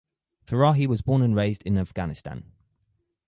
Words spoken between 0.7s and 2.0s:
was born and raised in